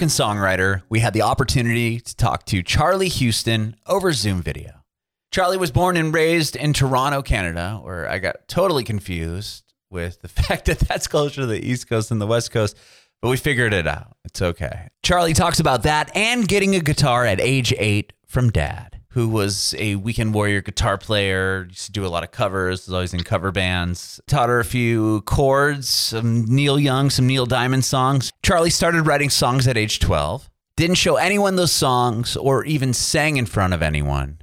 [0.00, 4.82] American songwriter, we had the opportunity to talk to Charlie Houston over Zoom video.
[5.30, 10.28] Charlie was born and raised in Toronto, Canada, where I got totally confused with the
[10.28, 12.78] fact that that's closer to the East Coast than the West Coast,
[13.20, 14.16] but we figured it out.
[14.24, 14.88] It's okay.
[15.02, 19.74] Charlie talks about that and getting a guitar at age eight from dad who was
[19.76, 23.24] a weekend warrior guitar player, used to do a lot of covers, was always in
[23.24, 24.20] cover bands.
[24.26, 28.32] Taught her a few chords, some Neil Young, some Neil Diamond songs.
[28.44, 30.48] Charlie started writing songs at age 12.
[30.76, 34.38] Didn't show anyone those songs or even sang in front of anyone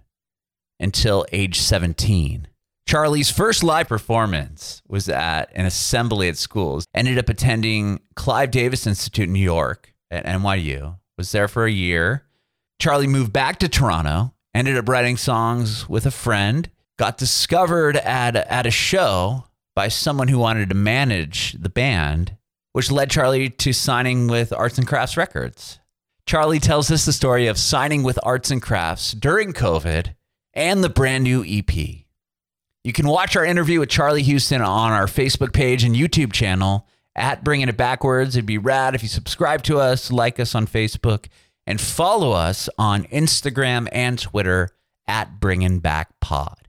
[0.80, 2.47] until age 17.
[2.86, 6.86] Charlie's first live performance was at an assembly at schools.
[6.94, 10.97] Ended up attending Clive Davis Institute in New York at NYU.
[11.17, 12.25] Was there for a year.
[12.80, 18.36] Charlie moved back to Toronto ended up writing songs with a friend, got discovered at,
[18.36, 22.36] at a show by someone who wanted to manage the band,
[22.73, 25.80] which led Charlie to signing with Arts and Crafts Records.
[26.25, 30.16] Charlie tells us the story of signing with Arts and Crafts during COVID
[30.53, 31.71] and the brand new EP.
[32.83, 36.88] You can watch our interview with Charlie Houston on our Facebook page and YouTube channel
[37.16, 38.36] at Bringing It Backwards.
[38.36, 41.27] It'd be rad if you subscribe to us, like us on Facebook,
[41.68, 44.70] and follow us on Instagram and Twitter
[45.08, 46.68] at Bringing Back Pod.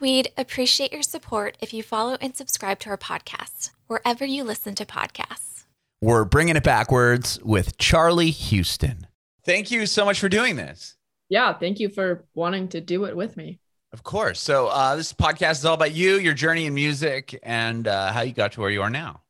[0.00, 4.74] We'd appreciate your support if you follow and subscribe to our podcast wherever you listen
[4.76, 5.64] to podcasts.
[6.00, 9.06] We're bringing it backwards with Charlie Houston.
[9.44, 10.96] Thank you so much for doing this.
[11.28, 13.58] Yeah, thank you for wanting to do it with me.
[13.92, 14.40] Of course.
[14.40, 18.20] So, uh, this podcast is all about you, your journey in music, and uh, how
[18.20, 19.22] you got to where you are now.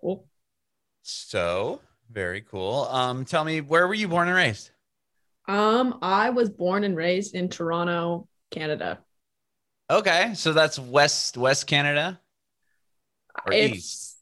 [0.00, 0.26] Cool.
[1.02, 1.80] So,
[2.14, 2.84] very cool.
[2.84, 4.70] Um, tell me, where were you born and raised?
[5.46, 9.00] Um, I was born and raised in Toronto, Canada.
[9.90, 12.20] Okay, so that's west West Canada.
[13.44, 14.16] Or it's, east?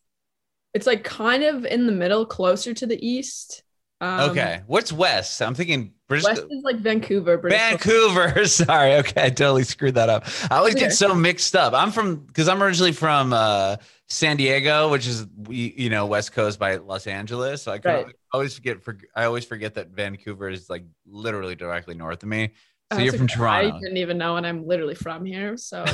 [0.75, 3.63] It's like kind of in the middle, closer to the east.
[4.03, 5.41] Um, okay, what's west?
[5.41, 6.25] I'm thinking British.
[6.25, 7.39] West is like Vancouver.
[7.39, 8.45] British Vancouver.
[8.47, 8.97] Sorry.
[8.97, 10.27] Okay, I totally screwed that up.
[10.51, 11.73] I always get so mixed up.
[11.73, 13.77] I'm from because I'm originally from uh,
[14.09, 17.63] San Diego, which is you know West Coast by Los Angeles.
[17.63, 18.07] So I right.
[18.33, 18.83] always forget.
[18.83, 22.55] For, I always forget that Vancouver is like literally directly north of me.
[22.93, 23.77] So you're from Toronto.
[23.77, 25.57] I didn't even know, and I'm literally from here.
[25.57, 25.85] So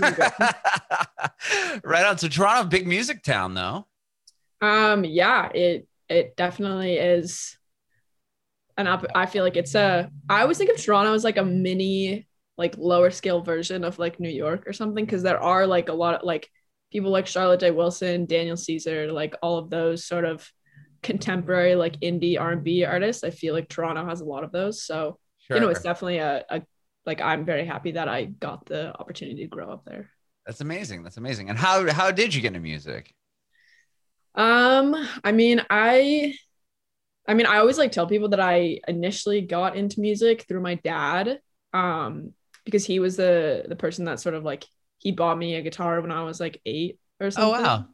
[0.00, 0.30] right
[2.06, 2.16] on.
[2.16, 3.88] So Toronto, big music town, though.
[4.60, 5.04] Um.
[5.04, 5.48] Yeah.
[5.48, 7.56] It it definitely is
[8.76, 9.06] an up.
[9.14, 10.10] I feel like it's a.
[10.28, 14.20] I always think of Toronto as like a mini, like lower scale version of like
[14.20, 16.48] New York or something, because there are like a lot of like
[16.92, 20.48] people like Charlotte Day Wilson, Daniel Caesar, like all of those sort of
[21.02, 23.24] contemporary like indie R&B artists.
[23.24, 24.84] I feel like Toronto has a lot of those.
[24.84, 25.56] So sure.
[25.56, 26.62] you know, it's definitely a, a
[27.04, 30.10] like I'm very happy that I got the opportunity to grow up there.
[30.44, 31.02] That's amazing.
[31.02, 31.50] That's amazing.
[31.50, 33.14] And how how did you get into music?
[34.36, 36.34] Um, I mean, I
[37.28, 40.74] I mean, I always like tell people that I initially got into music through my
[40.76, 41.40] dad.
[41.72, 42.32] Um,
[42.64, 44.64] because he was the the person that sort of like
[44.98, 47.54] he bought me a guitar when I was like eight or something.
[47.54, 47.86] Oh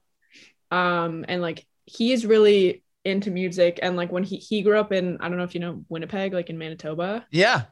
[0.73, 1.05] wow.
[1.07, 4.93] Um, and like he is really into music and like when he he grew up
[4.93, 7.27] in I don't know if you know Winnipeg, like in Manitoba.
[7.31, 7.65] Yeah.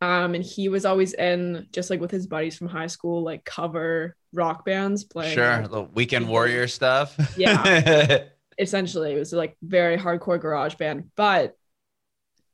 [0.00, 3.44] Um, and he was always in just like with his buddies from high school, like
[3.44, 5.34] cover rock bands playing.
[5.34, 7.16] Sure, the weekend warrior stuff.
[7.36, 8.24] Yeah.
[8.58, 11.10] Essentially, it was like very hardcore garage band.
[11.16, 11.54] But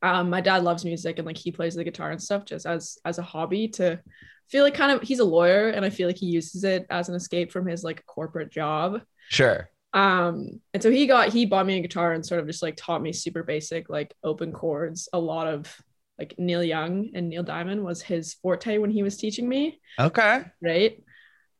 [0.02, 2.98] um, my dad loves music and like he plays the guitar and stuff just as
[3.04, 4.00] as a hobby to
[4.48, 7.08] feel like kind of he's a lawyer and I feel like he uses it as
[7.08, 9.02] an escape from his like corporate job.
[9.28, 9.70] Sure.
[9.94, 12.76] Um, and so he got he bought me a guitar and sort of just like
[12.76, 15.74] taught me super basic like open chords, a lot of
[16.18, 19.80] like Neil Young and Neil Diamond was his forte when he was teaching me.
[19.98, 20.44] Okay.
[20.60, 21.02] Right.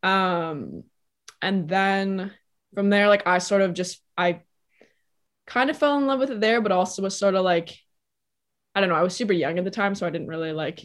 [0.03, 0.85] Um,
[1.41, 2.33] and then
[2.75, 4.41] from there, like I sort of just I
[5.47, 7.77] kind of fell in love with it there, but also was sort of like
[8.75, 10.81] I don't know, I was super young at the time, so I didn't really like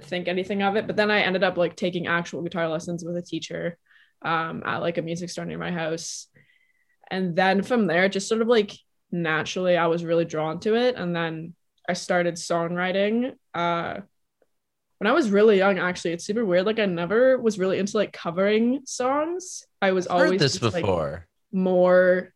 [0.00, 0.86] think anything of it.
[0.86, 3.78] But then I ended up like taking actual guitar lessons with a teacher
[4.22, 6.28] um, at like a music store near my house.
[7.10, 8.72] And then from there, just sort of like
[9.10, 10.96] naturally, I was really drawn to it.
[10.96, 11.54] And then
[11.88, 14.00] I started songwriting uh,
[14.98, 15.78] when I was really young.
[15.78, 16.66] Actually, it's super weird.
[16.66, 19.64] Like I never was really into like covering songs.
[19.80, 21.22] I was I've always this just, before like,
[21.52, 22.32] more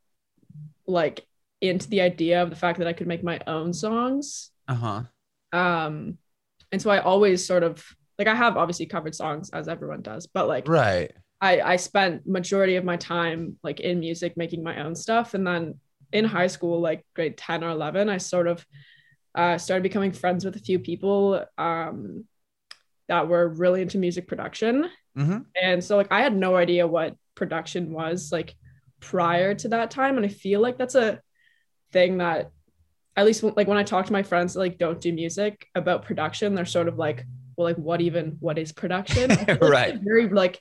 [0.87, 1.27] like
[1.61, 4.51] into the idea of the fact that I could make my own songs.
[4.69, 5.03] Uh huh.
[5.53, 6.19] Um,
[6.73, 7.85] and so I always sort of
[8.19, 11.13] like I have obviously covered songs as everyone does, but like right.
[11.41, 15.47] I I spent majority of my time like in music making my own stuff, and
[15.47, 15.81] then
[16.13, 18.65] in high school, like grade ten or eleven, I sort of
[19.35, 22.25] uh, started becoming friends with a few people um,
[23.09, 24.91] that were really into music production.
[25.17, 25.39] Mm-hmm.
[25.61, 28.55] And so, like, I had no idea what production was like
[29.01, 30.17] prior to that time.
[30.17, 31.21] And I feel like that's a
[31.93, 32.51] thing that
[33.17, 36.05] at least like when I talk to my friends that like don't do music about
[36.05, 37.25] production, they're sort of like,
[37.57, 39.31] well, like what even what is production?
[39.61, 39.99] Right.
[40.01, 40.61] Very like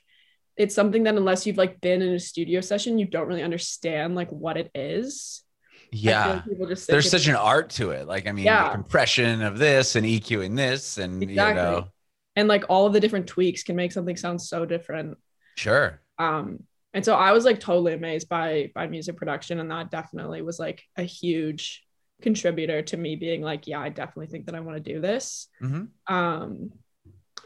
[0.56, 4.14] it's something that unless you've like been in a studio session, you don't really understand
[4.14, 5.42] like what it is.
[5.92, 6.26] Yeah.
[6.34, 8.06] like people just There's such an art to it.
[8.06, 8.64] Like, I mean, Yeah.
[8.68, 11.48] the compression of this and EQing this, and Exactly.
[11.48, 11.88] you know,
[12.36, 15.18] and like all of the different tweaks can make something sound so different.
[15.56, 16.00] sure.
[16.18, 20.42] Um and so I was like totally amazed by by music production and that definitely
[20.42, 21.84] was like a huge
[22.22, 25.48] contributor to me being like, yeah, I definitely think that I want to do this.
[25.60, 26.70] hmm um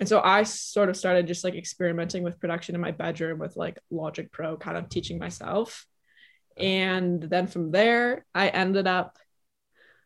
[0.00, 3.54] and so i sort of started just like experimenting with production in my bedroom with
[3.54, 5.86] like logic pro kind of teaching myself
[6.56, 9.18] and then from there i ended up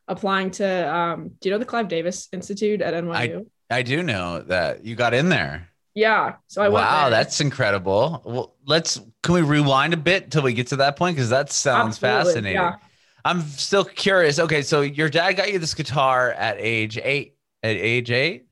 [0.06, 4.41] applying to um do you know the clive davis institute at nyu I do know
[4.43, 5.69] that you got in there.
[5.95, 8.23] yeah so i went wow, that's incredible.
[8.25, 11.53] Well, let's can we rewind a bit till we get to that point because that
[11.53, 12.62] sounds Absolutely, fascinating.
[12.62, 12.77] yeah.
[13.27, 14.39] I'm still curious.
[14.39, 17.35] Okay, so your dad got you this guitar at age eight.
[17.62, 18.47] At age eight,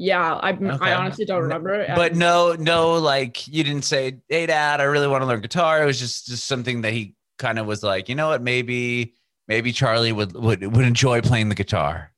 [0.00, 0.78] yeah i, Okay.
[0.80, 5.08] I honestly don't remember but no, no, like you didn't say, "Hey, Dad, I really
[5.08, 8.08] want to learn guitar." It was just just something that he kind of was like,
[8.08, 9.14] you know what, maybe
[9.48, 12.12] maybe Charlie would would would enjoy playing the guitar.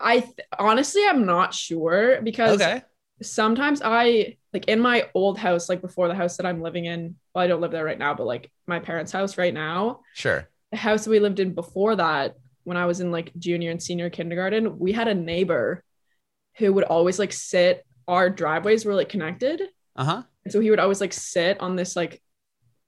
[0.00, 2.82] i th- honestly i'm not sure because Okay,
[3.22, 7.16] sometimes I like in my old house, like before the house that I'm living in.
[7.34, 10.48] Well, I don't live there right now, but like my parents' house right now, sure.
[10.72, 14.10] the house we lived in before that, when I was in like junior and senior
[14.10, 15.84] kindergarten, we had a neighbor
[16.58, 17.84] who would always like sit.
[18.08, 19.62] Our driveways were like connected,
[19.96, 20.22] Uh huh.
[20.44, 22.22] and so he would always like sit on this like,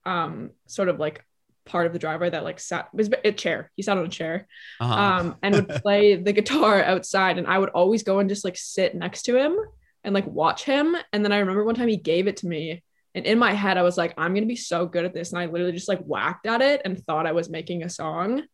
[0.07, 1.25] um, sort of like
[1.65, 3.71] part of the driveway that like sat was a chair.
[3.75, 4.47] He sat on a chair,
[4.81, 4.95] Uh huh.
[4.95, 7.37] um, and would play the guitar outside.
[7.39, 9.57] And I would always go and just like sit next to him
[10.05, 10.97] and like watch him.
[11.13, 12.83] And then I remember one time he gave it to me.
[13.15, 15.33] And in my head, I was like, I'm gonna be so good at this.
[15.33, 18.45] And I literally just like whacked at it and thought I was making a song.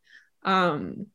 [0.44, 1.06] Um,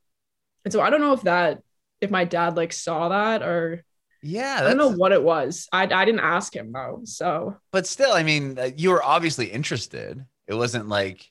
[0.64, 1.58] and so I don't know if that
[2.00, 3.84] if my dad like saw that or
[4.22, 5.68] yeah, I don't know what it was.
[5.72, 7.02] I I didn't ask him though.
[7.04, 10.24] So but still, I mean, uh, you were obviously interested.
[10.46, 11.30] It wasn't like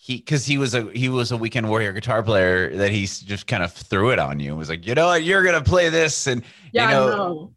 [0.00, 3.46] he because he was a he was a weekend warrior guitar player that he just
[3.46, 4.50] kind of threw it on you.
[4.50, 7.54] and Was like, you know what, you're gonna play this, and yeah, you know, no.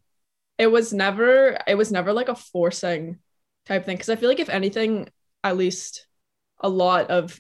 [0.58, 3.20] It was never it was never like a forcing
[3.68, 3.98] type thing.
[3.98, 5.10] Cause I feel like if anything,
[5.44, 6.08] at least
[6.62, 7.40] a lot of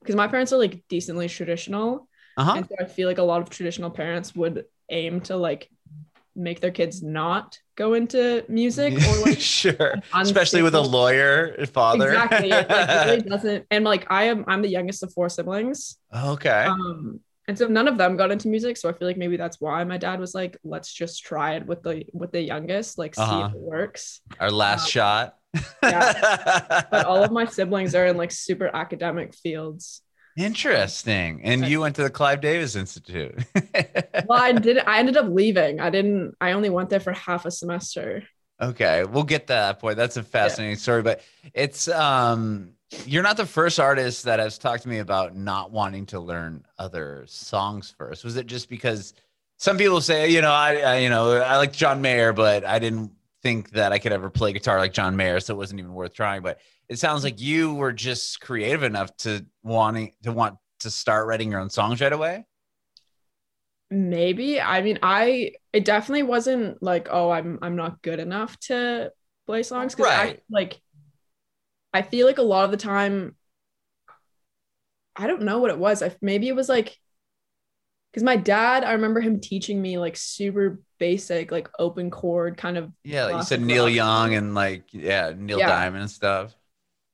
[0.00, 2.08] because my parents are like decently traditional.
[2.36, 5.36] uh huh, And so I feel like a lot of traditional parents would aim to
[5.36, 5.70] like
[6.34, 12.08] make their kids not go into music or like sure, especially with a lawyer father.
[12.12, 12.50] Exactly.
[12.50, 15.98] It like really doesn't and like I am I'm the youngest of four siblings.
[16.14, 18.76] okay, Um and so none of them got into music.
[18.76, 21.66] So I feel like maybe that's why my dad was like, let's just try it
[21.66, 23.48] with the with the youngest, like see Uh-huh.
[23.48, 24.20] if it works.
[24.38, 25.36] our last um, shot.
[25.80, 30.02] But all of my siblings are in like super academic fields.
[30.36, 31.42] Interesting.
[31.44, 33.44] And you went to the Clive Davis Institute.
[34.28, 35.80] Well, I did I ended up leaving.
[35.80, 38.24] I didn't I only went there for half a semester.
[38.60, 39.96] okay, we'll get to that point.
[39.96, 41.22] That's a fascinating story, but
[41.54, 42.72] it's um
[43.06, 46.64] you're not the first artist that has talked to me about not wanting to learn
[46.78, 48.22] other songs first.
[48.24, 49.14] Was it just because
[49.56, 52.78] some people say, you know, I, I you know, I like John Mayer, but I
[52.78, 55.94] didn't think that I could ever play guitar like John Mayer, so it wasn't even
[55.94, 56.42] worth trying.
[56.42, 61.26] But it sounds like you were just creative enough to wanting to want to start
[61.26, 62.44] writing your own songs right away.
[63.90, 64.60] Maybe.
[64.60, 69.12] I mean, I it definitely wasn't like, oh, I'm I'm not good enough to
[69.46, 69.94] play songs.
[69.94, 70.42] 'cause I Right.
[70.50, 70.80] like
[71.94, 73.36] I feel like a lot of the time
[75.16, 76.02] I don't know what it was.
[76.02, 76.96] I maybe it was like
[78.12, 82.76] because my dad, I remember him teaching me like super basic, like open chord kind
[82.76, 83.88] of Yeah, like you said Neil.
[83.88, 85.66] Young and like yeah, Neil Yeah.
[85.66, 86.54] Diamond and stuff.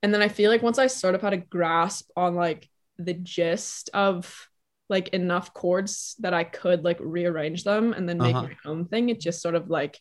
[0.02, 3.14] And then I feel like once I sort of had a grasp on like the
[3.14, 4.48] gist of
[4.88, 8.42] like enough chords that I could like rearrange them and then make Uh-huh.
[8.42, 9.98] my own thing, it just sort of like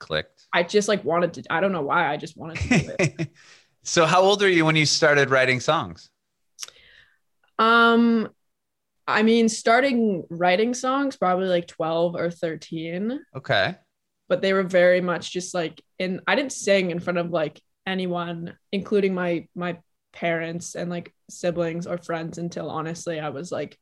[0.00, 0.48] Clicked.
[0.52, 3.02] I just like wanted to I don't know why I just wanted to do it.
[3.82, 6.10] so how old are you when you started writing songs?
[7.58, 8.28] um
[9.06, 13.76] I mean starting writing songs probably like 12 or 13, Okay.
[14.28, 17.60] but they were very much just like in I didn't sing in front of like
[17.90, 19.78] anyone including my my
[20.12, 23.78] parents and like siblings or friends until honestly I was like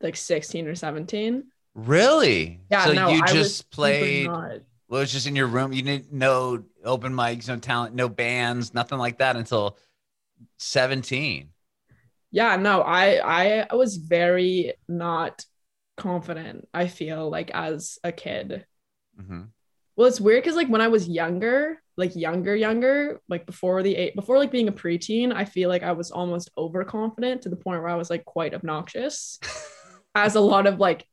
[0.00, 1.44] like 16 or 17.
[1.74, 2.60] Really?
[2.70, 5.72] Yeah, So no, you I just played well, it was just in your room.
[5.72, 9.76] You didn't know open mics, no talent, no bands, nothing like that until
[10.58, 11.50] 17.
[12.30, 15.44] Yeah, no, I I was very not
[15.96, 18.66] confident, I feel like as a kid.
[19.16, 19.44] hmm
[19.96, 23.94] Well, it's weird because like when I was younger, like younger, younger, like before the
[23.96, 27.56] eight, before like being a preteen, I feel like I was almost overconfident to the
[27.56, 29.38] point where I was like quite obnoxious,
[30.14, 31.06] as a lot of like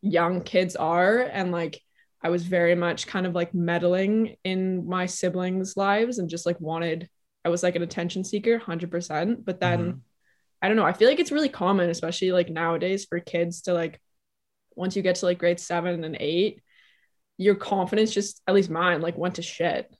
[0.00, 1.18] young kids are.
[1.20, 1.80] And like
[2.22, 6.60] I was very much kind of like meddling in my siblings' lives and just like
[6.60, 7.08] wanted,
[7.44, 9.44] I was like an attention seeker, 100%.
[9.44, 10.00] But then Mhm.
[10.62, 13.74] I don't know, I feel like it's really common, especially like nowadays for kids to
[13.74, 14.00] like,
[14.74, 16.62] once you get to like grade seven and eight,
[17.36, 19.94] your confidence just, at least mine, like went to shit.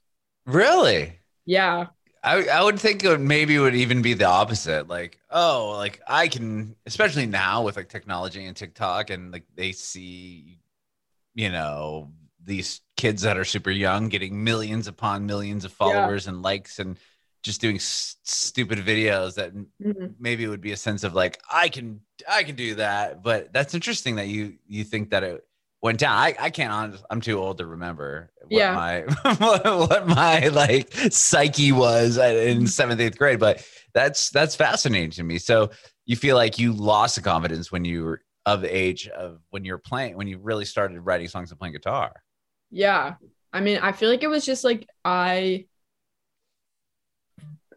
[0.47, 1.19] Really?
[1.47, 1.87] Yeah.
[2.23, 4.89] I, I would think it would maybe would even be the opposite.
[4.89, 9.73] Like, oh, like I can, especially now with like technology and TikTok, and like they
[9.73, 10.59] see,
[11.35, 16.43] you know, these kids that are super young getting millions upon millions of followers and
[16.43, 16.99] likes and
[17.43, 20.15] just doing s- stupid videos that Mhm.
[20.19, 23.23] maybe it would be a sense of like I can I can do that.
[23.23, 25.47] But that's interesting that you you think that it
[25.85, 26.17] went down.
[26.17, 28.75] I, I can't honest, I'm too old to remember what Yeah.
[28.75, 29.01] my
[29.35, 32.67] what, what my like psyche was in mm-hmm.
[32.67, 33.39] seventh, eighth grade.
[33.39, 33.63] But
[33.93, 35.37] that's that's fascinating to me.
[35.37, 35.71] So
[36.07, 39.65] you feel like you lost the confidence when you were of the age of when
[39.67, 42.13] you're playing when you really started writing songs and playing guitar.
[42.71, 43.17] Yeah.
[43.53, 45.67] I mean, I feel like it was just like I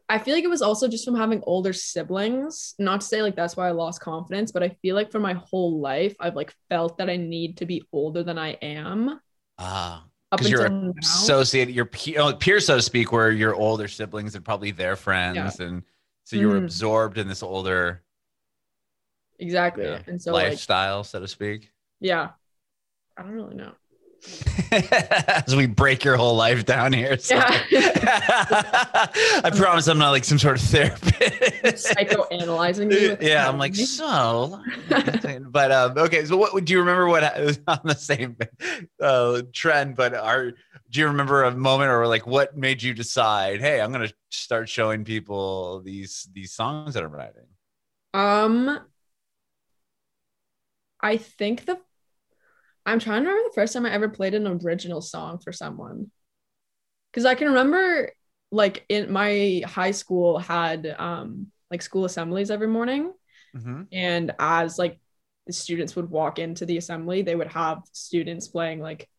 [0.10, 2.76] I feel like it was also just from having older siblings.
[2.80, 5.34] Not to say like that's why I lost confidence, but I feel like for my
[5.34, 9.20] whole life I've like felt that I need to be older than I am.
[9.58, 10.72] Ah, Up because you're
[11.02, 14.96] associated, you're pe- oh, peers, so to speak, where your older siblings and probably their
[14.96, 15.84] friends, and
[16.24, 16.58] so you were Mhm.
[16.58, 18.04] absorbed in this older
[19.40, 19.90] exactly.
[19.90, 21.72] yeah, And so like lifestyle, so to speak.
[22.00, 22.32] yeah.
[23.18, 23.74] I don't really know.
[24.72, 27.18] As we break your whole life down here.
[27.18, 31.14] so- I promise I'm not like some sort of therapist.
[31.96, 33.18] Psychoanalyzing you.
[33.22, 34.62] yeah, I'm like so.
[35.50, 37.08] but um, okay, so what do you remember?
[37.08, 37.24] What
[37.68, 38.38] on the same
[39.02, 39.96] uh, trend?
[39.96, 40.52] But are
[40.90, 43.60] do you remember a moment or like what made you decide?
[43.60, 47.44] Hey, I'm gonna start showing people these these songs that I'm writing.
[48.14, 48.80] Um,
[51.02, 51.78] I think the
[52.88, 56.10] I'm trying to remember the first time I ever played an original song for someone.
[57.14, 58.12] Cause I can remember
[58.52, 63.12] like in my high school had um like school assemblies every morning.
[63.56, 63.84] Mm-hmm.
[63.92, 65.00] And as like
[65.48, 69.10] the students would walk into the assembly, they would have students playing like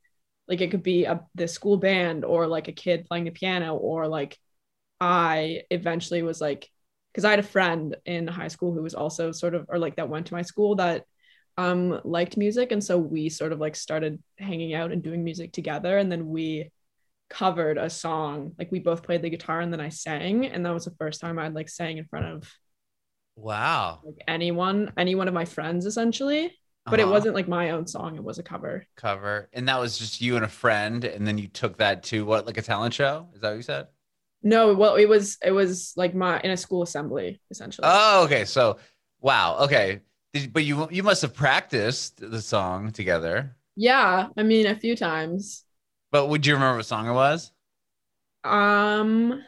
[0.47, 3.77] like it could be a the school band or like a kid playing the piano
[3.77, 4.39] or like
[5.01, 6.71] I eventually was like
[7.13, 9.97] because I had a friend in high school who was also sort of or like
[9.97, 11.05] that went to my school that
[11.59, 15.53] um liked music and so we sort of like started hanging out and doing music
[15.53, 16.71] together and then we
[17.31, 20.75] covered a song like we both played the guitar and then I sang and that
[20.75, 22.51] was the first time I'd like sang in front of
[23.37, 24.01] Wow.
[24.03, 26.57] like anyone any one of my friends essentially
[26.91, 27.13] but it Uh-huh.
[27.13, 30.37] wasn't like my own song it was a cover cover, and that was just you
[30.37, 33.29] and a friend, and then you took that to what, like a talent show?
[33.35, 33.89] Is that what you said?
[34.43, 38.45] no well it was it was like my in a school assembly essentially Oh, okay.
[38.45, 38.79] So,
[39.21, 39.59] wow.
[39.65, 40.01] Okay.
[40.33, 43.57] Did, but you you must have practiced the song together.
[43.77, 45.65] yeah i mean a few times
[46.11, 47.51] But would you remember what song it was?
[48.45, 49.43] um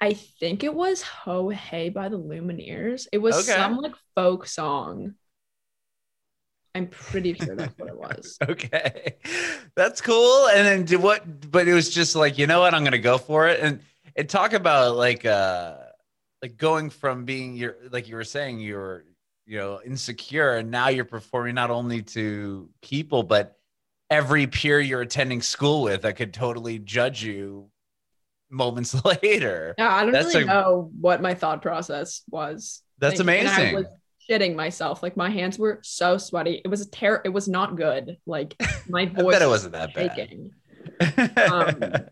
[0.00, 3.52] i think it was ho hey by the lumineers it was Okay.
[3.52, 5.14] some like folk song
[6.74, 9.16] i'm pretty sure that's what it was Okay,
[9.76, 10.48] that's cool.
[10.48, 11.50] And then did what?
[11.50, 12.74] But it was just like you know what?
[12.74, 13.60] I'm gonna go for it.
[13.60, 13.80] And
[14.16, 15.76] and talk about like uh
[16.44, 19.06] like going from being your like you were saying you're
[19.46, 23.56] you know insecure, and now you're performing not only to people but
[24.10, 27.70] every peer you're attending school with that could totally judge you
[28.50, 29.74] moments later.
[29.78, 33.48] yeah i don't That's really a- know what my thought process was That's Like, and
[33.48, 33.86] I was
[34.30, 37.74] shitting myself like my hands were so sweaty it was a terror it was not
[37.74, 38.54] good like
[38.90, 40.50] my I voice bet it was wasn't that bad.
[41.50, 42.04] Um,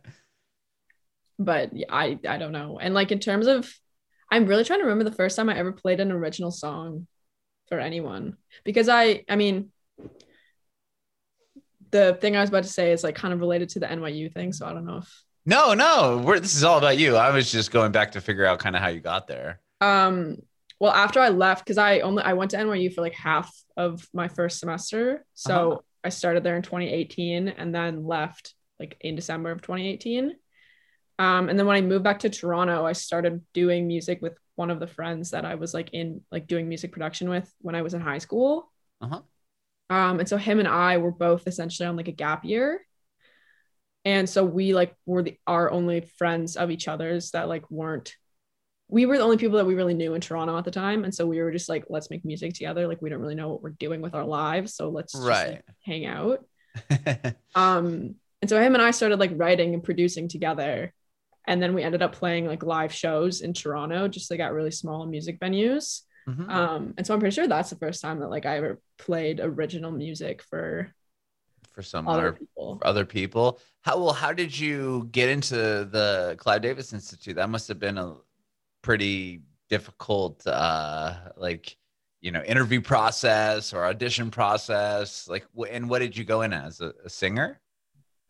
[1.38, 2.78] but yeah, I I don't know.
[2.78, 3.70] And like in terms of
[4.32, 7.06] I'm really trying to remember the first time I ever played an original song
[7.68, 9.70] for anyone because I I mean
[11.90, 14.32] the thing I was about to say is like kind of related to the NYU
[14.32, 17.16] thing, so I don't know if no, no, we're, this is all about you.
[17.16, 19.60] I was just going back to figure out kind of how you got there.
[19.80, 20.36] um
[20.80, 24.08] well after I left cuz I only I went to NYU for like half of
[24.12, 25.24] my first semester.
[25.34, 25.80] So Uh-huh.
[26.04, 30.32] I started there in 2018 and then left like in December of 2018.
[31.18, 34.70] Um, and then when I moved back to Toronto, I started doing music with one
[34.70, 37.82] of the friends that I was like in like doing music production with when I
[37.82, 38.70] was in high school.
[39.00, 39.20] Uh-huh.
[39.90, 42.80] Um, and so him and I were both essentially on like a gap year.
[44.04, 48.14] And so we like were the, our only friends of each other's that like weren't
[48.88, 51.04] we were the only people that we really knew in Toronto at the time.
[51.04, 52.86] And so we were just like, let's make music together.
[52.86, 54.74] Like we don't really know what we're doing with our lives.
[54.74, 55.62] So let's just, like, Right.
[55.82, 56.44] hang out.
[57.54, 60.92] Um, and so him and I started like writing and producing together.
[61.46, 64.70] And then we ended up playing like live shows in Toronto, just like at really
[64.70, 66.02] small music venues.
[66.28, 66.48] Mhm.
[66.48, 69.40] Um, and so I'm pretty sure that's the first time that like I ever played
[69.40, 70.94] original music for
[71.72, 72.78] for some other other, people.
[72.78, 73.60] for other people.
[73.80, 74.12] How well?
[74.12, 77.36] How did you get into the Clive Davis Institute?
[77.36, 78.16] That must have been a
[78.82, 81.76] pretty difficult, uh, like
[82.20, 85.26] you know, interview process or audition process.
[85.28, 87.60] Like, and what did you go in as a, a singer?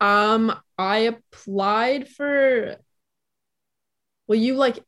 [0.01, 2.77] Um, I applied for
[4.27, 4.79] well, you like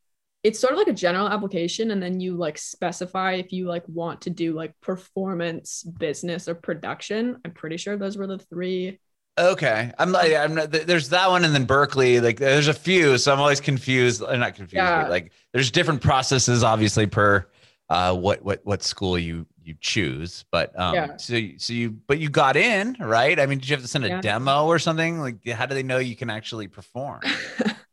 [0.44, 3.84] it's sort of like a general application, and then you like specify if you like
[3.88, 7.40] want to do like performance, business, or production.
[7.44, 9.00] I'm pretty sure those were the three.
[9.38, 12.22] Okay, I'm like, I'm not, there's that one, and then Berklee.
[12.22, 14.24] Like, there's a few, so I'm always confused.
[14.24, 15.02] i'm Not confused, Yeah.
[15.02, 17.46] but like, there's different processes, obviously, per
[17.90, 20.46] uh, what what what school you you choose.
[20.52, 21.18] But um, Yeah.
[21.18, 23.40] so you- so you but you got in, right?
[23.40, 24.22] I mean, did you have to send a Yeah.
[24.22, 25.20] demo or something?
[25.20, 27.22] Like, how do they know you can actually perform?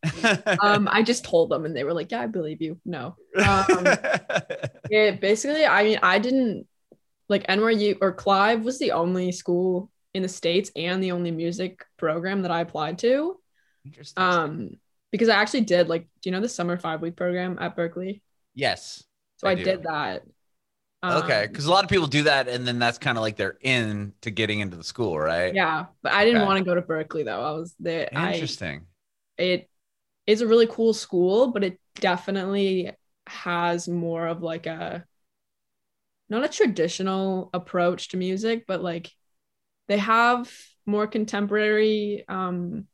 [0.62, 3.98] um, I just told them, and they were like, "Yeah, I believe you." No, um,
[4.88, 6.66] it basically, I mean, I didn't
[7.28, 11.84] like NYU or Clive was the only school in the states and the only music
[11.98, 13.40] program that I applied to.
[13.84, 14.22] Interesting.
[14.22, 14.70] Um,
[15.10, 18.20] because I actually did like, do you know the summer five week program at Berklee?
[18.54, 19.04] yes.
[19.38, 20.22] So I I, did that.
[21.10, 23.36] Okay, Um, because a lot of people do that, and then that's kind of like
[23.36, 25.56] they're in to getting into the school, right?
[25.56, 26.46] yeah, but I didn't Okay.
[26.46, 27.40] want to go to Berklee though.
[27.42, 28.10] I was there.
[28.14, 28.86] I Interesting.
[29.38, 29.70] it
[30.26, 32.92] is a really cool school, but it definitely
[33.26, 35.04] has more of like a
[36.28, 39.10] not a traditional approach to music, but like
[39.88, 40.52] they have
[40.86, 42.86] more contemporary um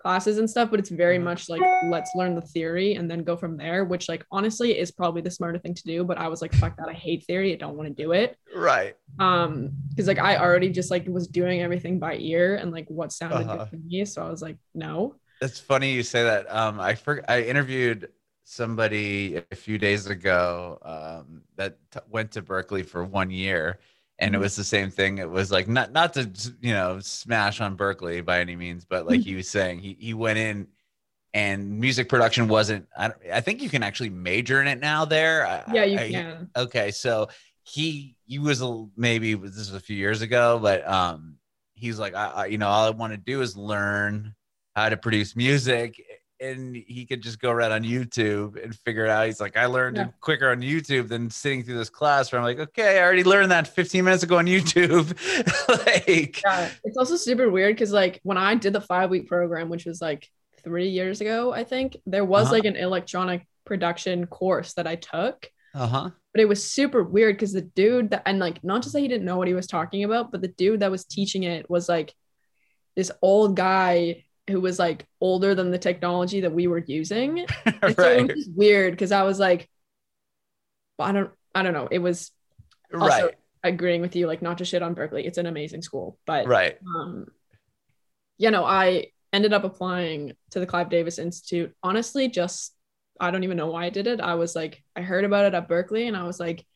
[0.00, 1.24] classes and stuff, but it's very Mhm.
[1.24, 4.90] much like let's learn the theory and then go from there, which like honestly is
[4.92, 7.52] probably the smarter thing to do, but I was like fuck that, I hate theory,
[7.52, 8.36] I don't want to do it.
[8.54, 8.96] right.
[9.18, 13.12] Um because like I already just like was doing everything by ear and like what
[13.12, 13.66] sounded Uh-huh.
[13.66, 15.16] good to me, so I was like no.
[15.42, 16.52] It's funny you say that.
[16.54, 18.08] Um, I for, I interviewed
[18.44, 23.78] somebody a few days ago um, that t- went to Berklee for one year,
[24.18, 24.42] and it Mhm.
[24.42, 25.18] was the same thing.
[25.18, 29.06] It was like not not to you know smash on Berklee by any means, but
[29.06, 30.68] like he was saying, he he went in
[31.34, 32.86] and music production wasn't.
[32.96, 35.04] I, don't- I think you can actually major in it now.
[35.06, 36.50] There, I- Yeah, you I- can.
[36.56, 37.28] Okay, so
[37.64, 41.38] he he was a maybe this was a few years ago, but um
[41.74, 44.34] he's like I, I you know all I want to do is learn
[44.74, 46.02] how to produce music
[46.40, 49.26] and he could just go right on YouTube and figure it out.
[49.26, 50.06] He's like I learned Yeah.
[50.08, 53.22] it quicker on YouTube than sitting through this class where I'm like, okay, I already
[53.22, 55.06] learned that 15 minutes ago on YouTube.
[55.68, 59.68] like Yeah, it's also super weird because like when I did the five week program,
[59.68, 60.28] which was like
[60.64, 62.54] three years ago, I think there was Uh-huh.
[62.54, 66.10] like an electronic production course that I took, uh-huh.
[66.34, 69.06] but it was super weird because the dude that and like not to say he
[69.08, 71.88] didn't know what he was talking about, but the dude that was teaching it was
[71.88, 72.12] like
[72.96, 77.46] this old guy who was like older than the technology that we were using.
[77.82, 79.68] And so it was weird because I was like,
[80.98, 81.88] I don't, I don't know.
[81.90, 82.30] It was
[82.92, 83.34] also Right.
[83.64, 85.24] agreeing with you, like not to shit on Berklee.
[85.26, 86.78] It's an amazing school, but Right.
[86.86, 87.26] um
[88.38, 92.74] you know i ended up applying to the clive davis institute honestly just
[93.20, 95.54] i don't even know why i did it i was like i heard about it
[95.54, 96.66] at berklee and i was like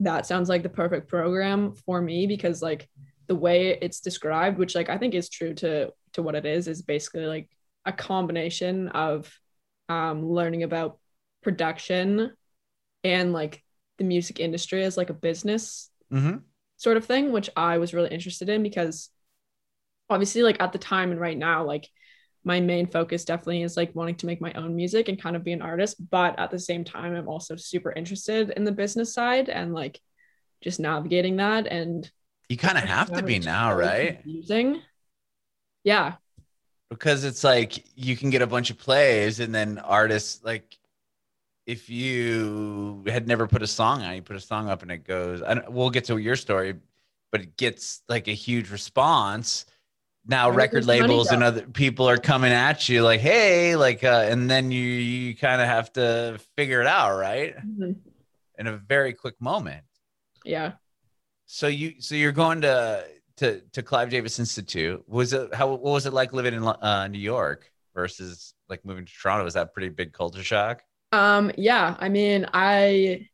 [0.00, 2.88] that sounds like the perfect program for me because like
[3.28, 6.68] the way it's described which like i think is true to to what it is
[6.68, 7.48] is basically like
[7.84, 9.32] a combination of
[9.88, 10.98] um learning about
[11.42, 12.32] production
[13.04, 13.62] and like
[13.98, 16.44] the music industry as like a business hmm
[16.78, 19.10] sort of thing, which I was really interested in because
[20.10, 21.88] obviously, like at the time and right now, like
[22.44, 25.44] my main focus definitely is like wanting to make my own music and kind of
[25.44, 25.96] be an artist.
[26.10, 30.00] But at the same time, I'm also super interested in the business side and like
[30.62, 31.66] just navigating that.
[31.66, 32.10] And
[32.48, 34.20] You kind of have to be now, right?
[34.24, 34.82] Confusing.
[35.84, 36.14] Yeah.
[36.90, 40.78] because it's like you can get a bunch of plays and then artists like
[41.66, 45.04] if you had never put a song on you put a song up and it
[45.04, 46.74] goes I we'll get to your story
[47.30, 49.64] but it gets like a huge response
[50.26, 54.50] now record labels and other people are coming at you like hey like uh, and
[54.50, 57.96] then you you kind of have to figure it out right Mhm.
[58.58, 59.84] in a very quick moment
[60.44, 60.72] Yeah.
[61.46, 63.04] so you so you're going to
[63.36, 65.02] to to Clive Davis Institute.
[65.08, 69.06] Was it how what was it like living in uh, New York versus like moving
[69.06, 69.44] to Toronto?
[69.44, 70.82] Was that a pretty big culture shock?
[71.12, 73.28] Um, yeah, I mean, I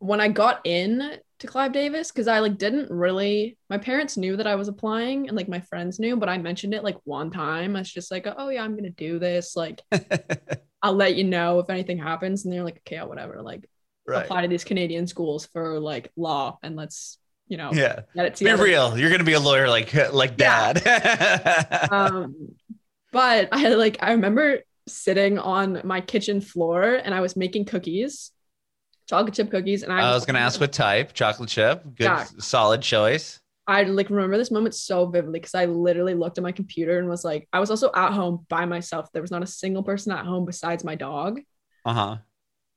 [0.00, 4.36] when I got in to Clive Davis, because I like didn't really my parents knew
[4.36, 7.30] that I was applying and like my friends knew, but I mentioned it like one
[7.30, 7.76] time.
[7.76, 9.56] I was just like, oh yeah, I'm gonna do this.
[9.56, 9.82] Like,
[10.82, 12.44] I'll let you know if anything happens.
[12.44, 13.42] And they're like, okay, whatever.
[13.42, 13.68] Like
[14.06, 14.24] right.
[14.24, 17.18] apply to these Canadian schools for like law and let's
[17.50, 18.00] you know, Yeah.
[18.38, 18.96] Be real.
[18.96, 20.72] You're gonna be a lawyer like like Yeah.
[20.72, 21.88] dad.
[21.92, 22.54] um
[23.12, 28.30] but i like i remember sitting on my kitchen floor and i was making cookies
[29.08, 31.12] chocolate chip cookies and i I was gonna ask what type.
[31.12, 31.82] Chocolate chip.
[31.96, 32.24] Good Yeah.
[32.38, 33.40] solid choice.
[33.66, 37.08] i like remember this moment so vividly because i literally looked at my computer and
[37.08, 40.12] was like i was also at home by myself there was not a single person
[40.12, 41.40] at home besides my dog
[41.84, 42.16] Uh-huh.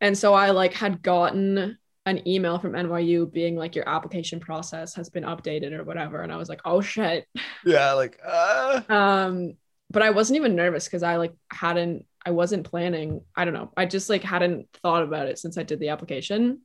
[0.02, 4.94] and so i like had gotten an email from nyu being like your application process
[4.96, 6.22] has been updated or whatever.
[6.22, 7.28] And i was like oh shit.
[7.66, 8.82] Yeah, like uh.
[8.90, 9.54] Um
[9.90, 13.72] but i wasn't even nervous because i like hadn't i wasn't planning i don't know
[13.78, 16.62] i just like hadn't thought about it since i did the application.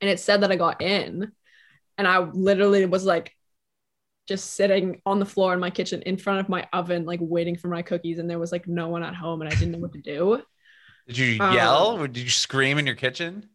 [0.00, 1.32] And it said that i got in
[1.98, 3.34] and i literally was like
[4.28, 7.56] just sitting on the floor in my kitchen in front of my oven like waiting
[7.56, 9.78] for my cookies and there was like no one at home and i didn't know
[9.78, 10.42] what to do.
[11.06, 11.98] Did you Um, yell?
[12.00, 13.48] Or did you scream in your kitchen?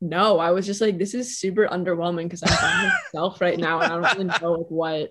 [0.00, 3.80] No i was just like this is super underwhelming because i'm by myself right now
[3.80, 5.10] and i don't really know like what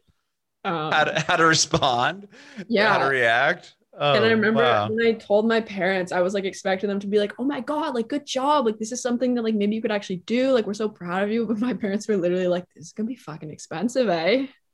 [0.66, 2.28] um, How to how to respond?
[2.68, 3.76] yeah How to react?
[4.00, 4.90] Oh, and I remember wow.
[4.90, 7.62] when I told my parents, I was like expecting them to be like, "Oh my
[7.62, 8.66] god, like good job!
[8.68, 10.52] Like this is something that like maybe you could actually do.
[10.52, 13.08] Like we're so proud of you." But my parents were literally like, "This is gonna
[13.08, 14.48] be fucking expensive, eh?"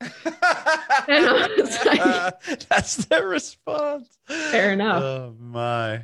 [1.06, 4.08] And I was like- That's their response.
[4.26, 5.02] Fair enough.
[5.02, 6.02] Oh my.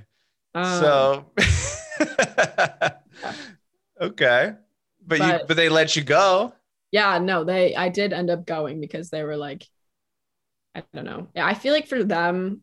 [0.55, 1.27] Um, so
[4.00, 4.54] okay.
[5.06, 6.52] But, you But- but they let you go.
[6.92, 9.64] yeah, no, they I did end up going because they were like,
[10.74, 11.28] I don't know.
[11.34, 12.62] Yeah, I feel like for them,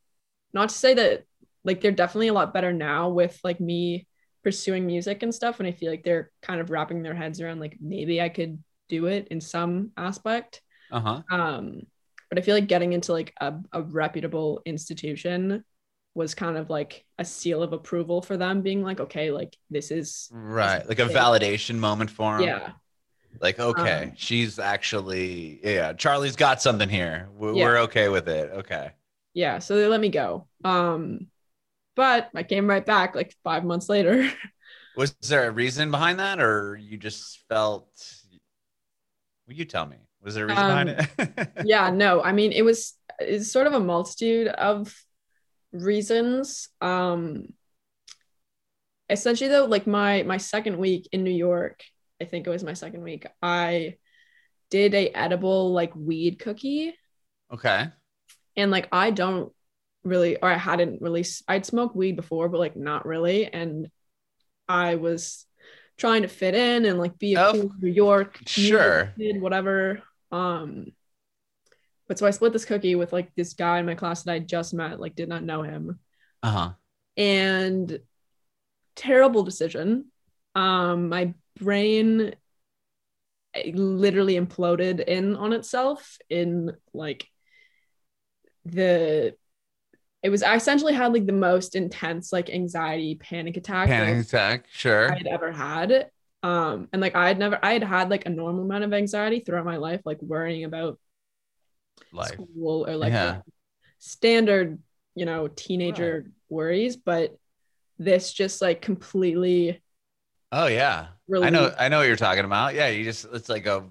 [0.53, 1.25] not to say that
[1.63, 4.07] like they're definitely a lot better now with like me
[4.43, 7.59] pursuing music and stuff, and I feel like they're kind of wrapping their heads around
[7.59, 10.61] like maybe I could do it in some aspect.
[10.89, 11.21] Uh-huh.
[11.29, 11.81] um
[12.29, 15.65] but i feel like getting into like a, a reputable institution
[16.17, 19.91] was kind of like a seal of approval for them being like okay like this
[19.91, 20.87] is Right.
[20.87, 21.17] Like a Yeah.
[21.17, 22.57] validation moment for 'em.
[22.57, 22.73] yeah
[23.41, 27.29] Like, okay, Um, she's actually, yeah, Charlie's got something here.
[27.37, 27.55] We're, Yeah.
[27.55, 28.51] we're okay with it.
[28.51, 28.93] Okay.
[29.33, 31.27] yeah so they let me go um
[31.95, 34.29] but i came right back like five months later
[34.95, 37.87] Was there a reason behind that, or you just felt?
[39.47, 39.97] will you tell me.
[40.21, 41.49] Was there a reason behind Um, it?
[41.59, 44.95] yeah no i mean it was it's sort of a multitude of
[45.71, 47.45] reasons um
[49.09, 51.83] essentially though like my my second week in new york
[52.21, 53.95] i think it was my second week i
[54.69, 56.93] did a edible like weed cookie
[57.51, 57.87] okay.
[58.55, 59.51] and like i don't
[60.03, 63.89] really or i hadn't really I'd smoked weed before but like not really and
[64.67, 65.45] i was
[65.97, 69.13] trying to fit in and like be a Oh, cool new york sure.
[69.17, 70.01] kid, whatever
[70.31, 70.87] um
[72.07, 74.39] but so i split this cookie with like this guy in my class that i
[74.39, 75.99] just met like did not know him
[76.43, 76.71] Uh huh.
[77.15, 77.99] and
[78.95, 80.05] terrible decision
[80.55, 82.33] um my brain
[83.53, 87.27] eh, literally imploded in on itself in like
[88.65, 89.35] the
[90.23, 94.65] it was I essentially had like the most intense like anxiety panic attack Panic attack.
[94.71, 95.11] Sure.
[95.11, 96.09] I had ever had
[96.43, 99.39] um and like I had never I had had like a normal amount of anxiety
[99.39, 100.99] throughout my life like worrying about
[102.11, 102.31] Life.
[102.33, 103.41] school or like Yeah.
[103.99, 104.79] standard
[105.15, 107.35] you know teenager worries but
[107.99, 109.81] this just like completely
[110.51, 111.07] Oh yeah.
[111.27, 111.73] really I know.
[111.77, 112.73] I know what you're talking about.
[112.73, 112.87] Yeah.
[112.87, 113.25] You just.
[113.33, 113.83] It's like a.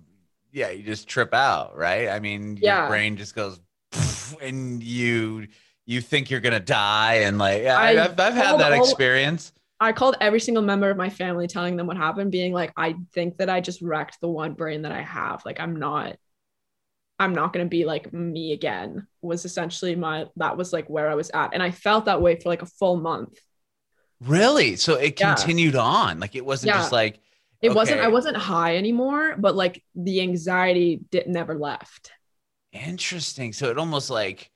[0.52, 0.70] Yeah.
[0.70, 2.08] You just trip out, right?
[2.08, 2.88] I mean, your Yeah.
[2.88, 3.60] brain just goes,
[4.40, 5.48] and you
[5.84, 9.52] you think you're gonna die, and like, yeah, I, have I've had that all- experience.
[9.78, 12.94] I called every single member of my family telling them what happened, being like, I
[13.12, 15.44] think that I just wrecked the one brain that I have.
[15.44, 16.16] Like, I'm not,
[17.18, 21.08] I'm not going to be like me again, was essentially my, that was like where
[21.08, 21.54] I was at.
[21.54, 23.38] And I felt that way for like a full month.
[24.20, 24.76] Really?
[24.76, 25.34] So it Yeah.
[25.34, 26.20] continued on.
[26.20, 26.78] Like it wasn't Yeah.
[26.80, 27.20] just like
[27.62, 32.12] It wasn't, I wasn't high anymore, but like the anxiety did never left.
[32.72, 33.54] interesting.
[33.54, 34.50] So it almost like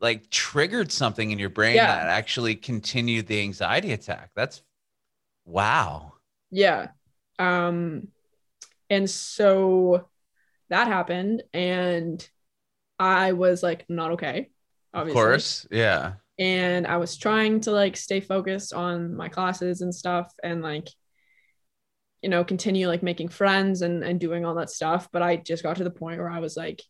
[0.00, 1.86] like triggered something in your brain Yeah.
[1.86, 4.30] that actually continued the anxiety attack.
[4.36, 4.62] That's
[5.44, 6.12] wow.
[6.50, 6.88] Yeah.
[7.38, 8.08] Um,
[8.90, 10.08] and so
[10.74, 11.42] that happened.
[11.54, 12.26] And
[12.98, 14.50] I was like, not okay.
[14.92, 15.66] Of course.
[15.70, 16.14] Yeah.
[16.38, 20.88] and I was trying to like stay focused on my classes and stuff and like
[22.22, 25.62] you know continue like making friends and and doing all that stuff but I just
[25.62, 26.82] got to the point where I was like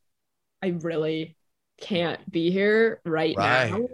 [0.63, 1.37] I really
[1.81, 3.71] can't be here right, Right.
[3.71, 3.89] now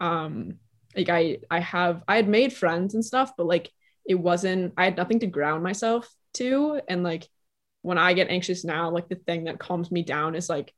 [0.00, 0.54] um
[0.96, 3.70] like I I have I had made friends and stuff but like
[4.06, 7.28] it wasn't I had nothing to ground myself to and like
[7.82, 10.74] when I get anxious now like the thing that calms me down is like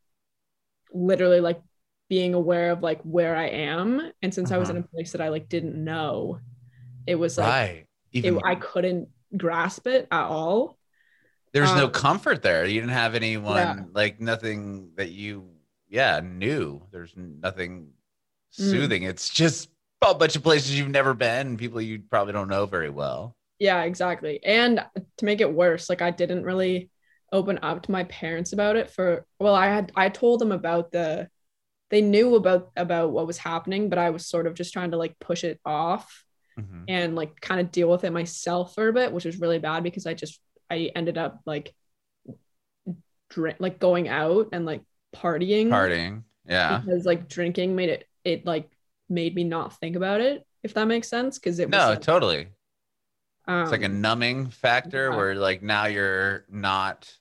[0.93, 1.61] literally like
[2.09, 4.13] being aware of like where I am.
[4.23, 6.41] And since I was in a place that I like didn't know,
[7.07, 7.87] it was like right.
[8.23, 10.79] it, I couldn't grasp it at all.
[11.53, 12.65] There's no Um, comfort there.
[12.65, 13.85] You didn't have anyone Yeah.
[13.93, 15.51] like nothing that you
[15.89, 16.87] yeah knew.
[16.93, 17.93] There's nothing
[18.59, 18.71] Mm.
[18.71, 19.03] soothing.
[19.05, 19.71] It's just
[20.03, 23.37] a bunch of places you've never been and people you probably don't know very well.
[23.61, 24.43] Yeah, exactly.
[24.43, 24.85] And
[25.19, 26.91] to make it worse, like I didn't really
[27.33, 30.91] open up to my parents about it for well, I had I told them about
[30.91, 31.29] the
[31.91, 34.97] they knew about about what was happening, but I was sort of just trying to
[34.97, 36.25] like push it off
[36.59, 36.85] Mhm.
[36.89, 39.85] and like kind of deal with it myself for a bit, which was really bad
[39.85, 41.75] because I just I ended up like
[43.29, 44.83] drink like going out and like
[45.15, 46.23] partying Partying.
[46.47, 46.79] Yeah.
[46.81, 48.69] because like drinking made it it like
[49.09, 52.01] made me not think about it if that makes sense because it was No, like,
[52.01, 52.49] totally.
[53.51, 55.17] It's like a um, numbing factor yeah.
[55.17, 57.13] where like now you're not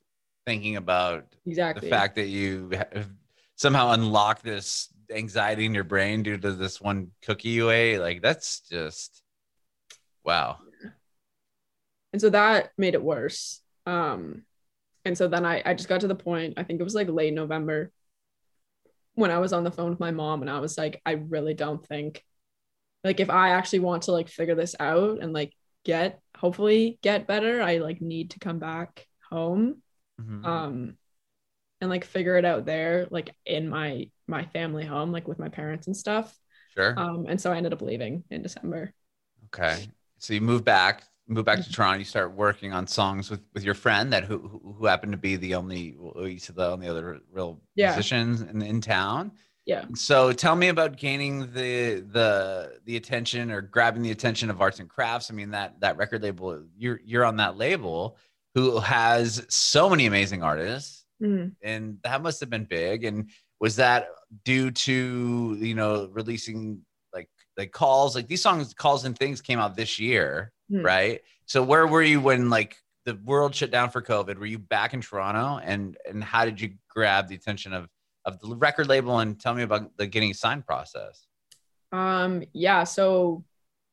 [0.46, 2.72] thinking about exactly the fact that you
[3.56, 8.00] somehow unlocked this anxiety in your brain due to this one cookie you ate.
[8.00, 9.22] Like that's just
[10.24, 10.58] wow.
[12.14, 14.44] and so that made it worse um
[15.06, 17.10] and so then I, I just got to the point i think it was like
[17.10, 17.92] late november
[19.16, 21.54] when i was on the phone with my mom and i was like i really
[21.54, 22.24] don't think
[23.04, 25.54] like if i actually want to like figure this out and like
[25.90, 29.82] get hopefully get better i like need to come back home
[30.18, 30.46] Mhm.
[30.46, 30.98] um
[31.82, 35.50] and like figure it out there like in my my family home like with my
[35.50, 36.38] parents and stuff
[36.76, 36.96] sure.
[36.98, 38.94] um and so i ended up leaving in december
[39.54, 39.90] Okay.
[40.20, 42.00] So you move back, move back to Toronto.
[42.00, 45.18] You start working on songs with with your friend that who who, who happened to
[45.18, 47.88] be the only you said the only other real Yeah.
[47.88, 49.32] musicians in in town.
[49.70, 52.30] Yeah So tell me about gaining the the
[52.88, 55.30] the attention or grabbing the attention of arts and crafts.
[55.32, 58.18] I mean that that record label you're you're on that label
[58.56, 61.48] who has so many amazing artists Mhm.
[61.62, 63.30] and that must have been big and
[63.60, 64.08] was that
[64.46, 66.82] due to you know releasing
[67.14, 70.86] like like calls like these songs calls and things came out this year Hmm.
[70.94, 74.60] right so where were you when like the world shut down for covid were you
[74.60, 77.90] back in toronto and and how did you grab the attention of
[78.26, 81.26] of the record label and tell me about the getting signed process
[81.92, 83.44] Um, yeah, so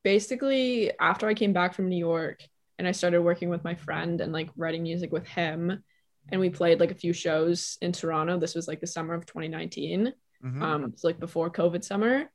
[0.03, 2.43] basically after I came back from New York
[2.77, 5.83] and I started working with my friend and like writing music with him
[6.29, 8.37] and we played like a few shows in Toronto.
[8.37, 10.13] This was like the summer of 2019.
[10.43, 10.61] Mhm.
[10.61, 12.29] Um, it's like before COVID summer.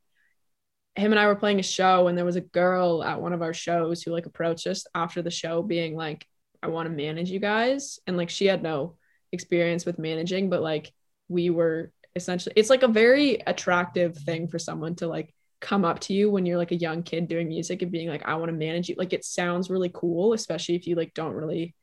[0.95, 3.43] Him and I were playing a show and there was a girl at one of
[3.43, 6.27] our shows who like approached us after the show being like,
[6.63, 7.99] I want to manage you guys.
[8.07, 8.97] And like she had no
[9.31, 10.93] experience with managing, but like
[11.29, 16.01] we were essentially it's like a very attractive thing for someone to like come up
[16.01, 18.49] to you when you're like a young kid doing music and being like i want
[18.49, 18.97] to manage you.
[18.99, 21.75] Like it sounds really cool especially if you like don't really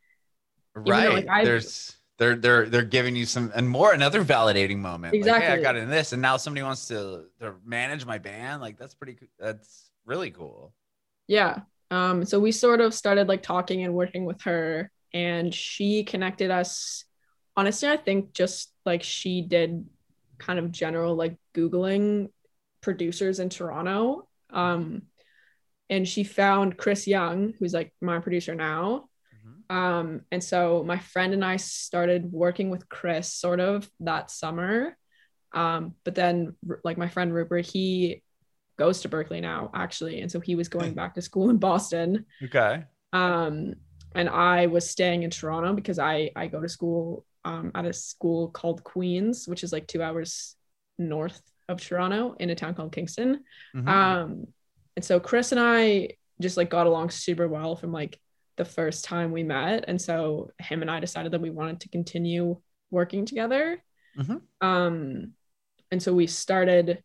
[0.76, 1.10] though, right.
[1.10, 5.14] like, I- there's they're they're they're giving you some and more another validating moment.
[5.26, 8.62] Like, hey, i got in this and now somebody wants to to manage my band.
[8.62, 10.74] Like that's pretty that's really cool.
[11.28, 11.60] Yeah
[11.92, 16.52] um so we sort of started like talking and working with her and she connected
[16.52, 17.06] us
[17.58, 19.86] honestly i think just like she did
[20.38, 22.30] kind of general like googling
[22.82, 25.04] producers in toronto um
[25.90, 28.84] and she found Chris Yonge who's like my producer now
[29.70, 34.98] Um, and so my friend and I started working with Chris sort of that summer.
[35.54, 38.24] Um, but then like my friend Rupert, he
[38.78, 40.22] goes to Berklee now actually.
[40.22, 42.26] And so he was going back to school in Boston.
[42.44, 43.76] okay Um,
[44.16, 47.94] and I was staying in Toronto because I, I go to school um, at a
[47.94, 50.56] school called Queen's, which is like two hours
[50.98, 53.44] north of Toronto in a town called Kingston.
[53.76, 53.88] Mhm.
[53.88, 54.48] Um,
[54.96, 58.20] and so Chris and I just like got along super well from like
[58.58, 59.86] the first time we met.
[59.88, 62.60] And so him and I decided that we wanted to continue
[62.92, 63.82] working together.
[64.18, 64.42] Mhm.
[64.62, 65.34] Um,
[65.92, 67.04] and so we started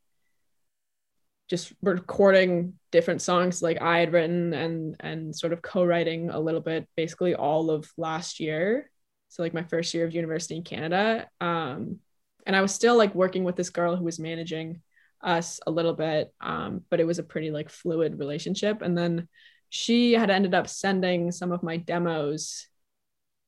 [1.49, 6.61] just recording different songs like I had written and and sort of co-writing a little
[6.61, 8.90] bit basically all of last year.
[9.35, 11.29] So like my first year of university in Canada.
[11.40, 11.99] Um,
[12.47, 14.81] and I was still like working with this girl who was managing
[15.20, 19.27] us a little bit um, but it was a pretty like fluid relationship and then
[19.70, 22.68] she had ended up sending some of my demos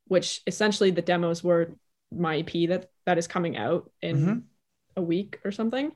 [0.09, 1.77] which essentially the demos were
[2.11, 4.43] my ep that that is coming out in Mhm.
[4.97, 5.93] a week or something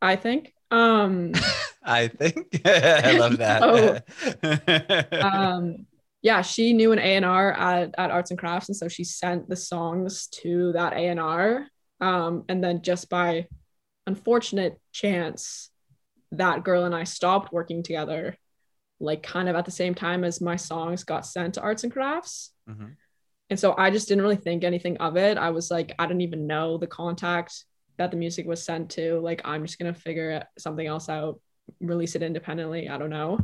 [0.00, 1.32] i think um
[1.82, 3.60] i think i love that
[5.22, 5.26] Oh.
[5.26, 5.86] um
[6.22, 9.56] yeah she knew an a&r at, at arts and crafts and so she sent the
[9.56, 11.66] songs to that a&r
[12.00, 13.46] um, and then just by
[14.06, 15.70] unfortunate chance
[16.32, 18.36] that girl and i stopped working together
[19.00, 21.92] like kind of at the same time as my songs got sent to arts and
[21.92, 22.52] crafts.
[22.68, 22.96] Mhm.
[23.48, 25.38] and so i just didn't really think anything of it.
[25.38, 27.64] I was like i didn't even know the contact
[27.96, 29.18] that the music was sent to.
[29.20, 31.40] Like i'm just going to figure something else out
[31.80, 32.88] release it independently.
[32.88, 33.38] I don't know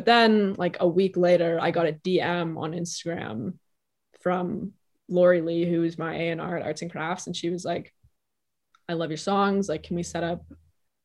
[0.00, 3.54] but then like a week later i got a dm on instagram
[4.20, 4.72] from
[5.10, 7.92] Lori Lee, who's my A&R at Arts and Crafts, and she was like,
[8.88, 9.68] I love your songs.
[9.68, 10.44] Like, can we set up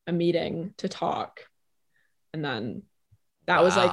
[0.06, 1.40] a meeting to talk?
[2.32, 2.82] And then
[3.46, 3.92] that was like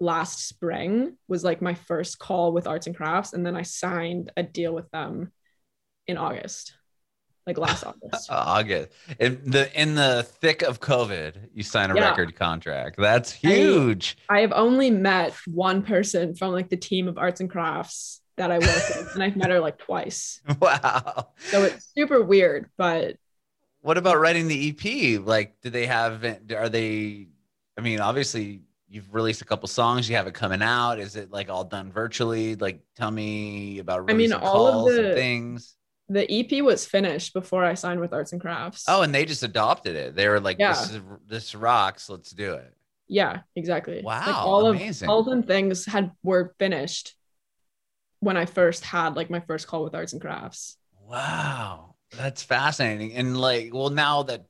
[0.00, 3.32] last spring was like my first call with Arts and Crafts.
[3.32, 5.32] And then I signed a deal with them
[6.06, 6.74] in August,
[7.48, 8.30] like last August.
[8.30, 8.90] August.
[9.18, 12.10] In the in the thick of COVID, you sign a Yeah.
[12.10, 12.96] record contract.
[12.98, 14.16] That's huge.
[14.28, 18.52] I have only met one person from like the team of Arts and Crafts that
[18.52, 20.40] I work with, and I've met her like twice.
[20.60, 21.30] Wow.
[21.38, 23.16] So it's super weird, but
[23.80, 25.20] What about writing the EP?
[25.24, 26.24] Like, do they have?
[26.54, 27.28] Are they?
[27.76, 30.08] I mean, obviously, you've released a couple songs.
[30.10, 30.98] You have it coming out.
[30.98, 32.56] Is it like all done virtually?
[32.56, 34.10] Like, tell me about.
[34.10, 35.74] I mean, all of the- things.
[36.08, 38.84] The EP was finished before I signed with Arts and Crafts.
[38.88, 40.14] Oh, and they just adopted it.
[40.16, 40.72] They were like, Yeah.
[40.72, 42.08] "This is this rocks.
[42.08, 42.74] Let's do it."
[43.10, 44.02] yeah, exactly.
[44.04, 45.06] Wow, like all amazing.
[45.06, 47.14] of all them things had were finished
[48.20, 50.76] when I first had like my first call with Arts and Crafts.
[51.06, 53.14] Wow, that's fascinating.
[53.14, 54.44] And like, well, now that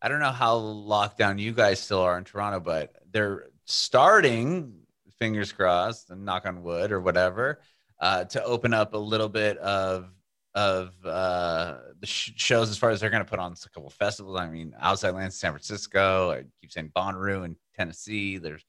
[0.00, 4.72] I don't know how locked down you guys still are in Toronto, but they're starting,
[5.18, 7.60] fingers crossed, and knock on wood or whatever,
[8.00, 10.08] uh, to open up a little bit of
[10.54, 13.88] of uh, the sh- shows as far as they're going to put on a couple
[13.90, 14.36] festivals.
[14.38, 16.32] I mean, Outside Lands, San Francisco.
[16.32, 18.38] I keep saying Bonnaroo in Tennessee.
[18.38, 18.64] There's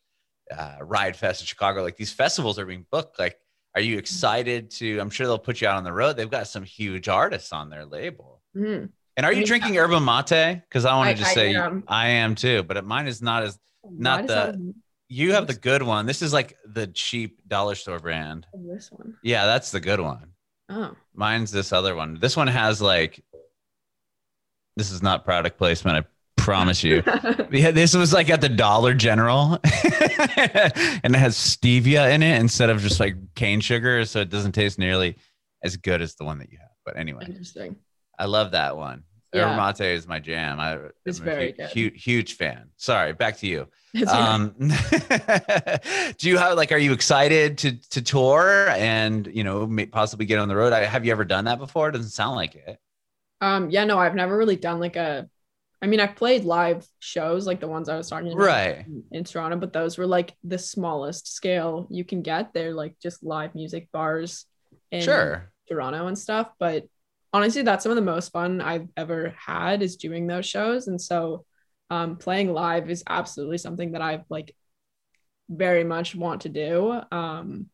[0.55, 1.81] uh, Riot Fest in Chicago.
[1.81, 3.17] Like these festivals are being booked.
[3.17, 3.37] Like,
[3.75, 4.99] are you excited to?
[4.99, 6.17] I'm sure they'll put you out on the road.
[6.17, 8.41] They've got some huge artists on their label.
[8.55, 8.89] Mhm.
[9.17, 10.61] And are you mean, drinking yerba mate?
[10.67, 11.83] Because I want to just I say am.
[11.87, 13.57] I am too, but mine is not as.
[13.89, 14.73] Not the-
[15.09, 16.05] You have the good one.
[16.05, 18.45] This is like the cheap dollar store brand.
[18.53, 19.17] this one.
[19.23, 20.31] Yeah, that's the good one.
[20.71, 22.17] Oh, Mine's this other one.
[22.19, 23.23] This one has like.
[24.77, 25.97] This is not product placement.
[25.97, 26.07] I
[26.41, 27.03] promise you.
[27.51, 32.69] Yeah, this was like at the Dollar General, and it has stevia in it instead
[32.69, 35.17] of just like cane sugar, so it doesn't taste nearly
[35.61, 36.69] as good as the one that you have.
[36.85, 37.75] But anyway, interesting.
[38.17, 39.03] I love that one.
[39.33, 39.49] Yeah.
[39.51, 40.59] Yerba mate is my jam.
[40.59, 41.69] I, It's I'm a very hu- good.
[41.93, 42.69] hu- huge fan.
[42.77, 43.67] Sorry, back to you.
[44.07, 44.55] Um,
[46.17, 46.71] do you have like?
[46.71, 50.73] Are you excited to to tour and you know may, possibly get on the road?
[50.73, 51.89] I, have you ever done that before?
[51.89, 52.77] It doesn't sound like it.
[53.41, 55.29] Um, yeah, no, I've never really done like a.
[55.81, 58.85] I mean, I've played live shows like the ones I was talking about Right.
[58.85, 62.53] in, in Toronto, but those were like the smallest scale you can get.
[62.53, 64.45] They're like just live music bars
[64.91, 65.51] in Sure.
[65.67, 66.51] Toronto and stuff.
[66.59, 66.85] But
[67.33, 70.87] honestly, that's some of the most fun I've ever had is doing those shows.
[70.87, 71.45] And so
[71.89, 74.55] um, playing live is absolutely something that I've like
[75.49, 77.01] very much want to do.
[77.11, 77.67] Um,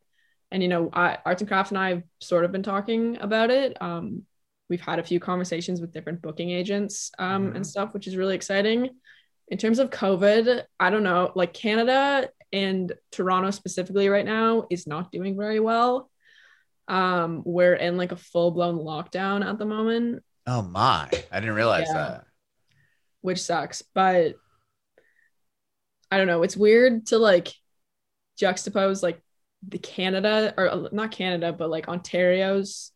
[0.52, 3.52] and you know, I, Arts and Crafts and I have sort of been talking about
[3.52, 3.80] it.
[3.82, 4.24] Um,
[4.70, 7.56] we've had a few conversations with different booking agents um, Mhm.
[7.58, 8.89] and stuff, which is really exciting.
[9.50, 14.88] In terms of COVID, I don't know, like Canada and Toronto specifically right now is
[14.88, 16.10] not doing very well.
[16.88, 21.10] Um, we're in like a full blown lockdown at the moment, Oh my!
[21.32, 21.93] I didn't realize Yeah.
[21.93, 22.23] that.
[23.21, 23.82] which sucks.
[23.93, 24.36] But
[26.12, 26.43] I don't know.
[26.43, 27.50] It's weird to like
[28.39, 29.21] juxtapose like
[29.67, 32.91] the Canada or uh, not Canada, but like Ontario's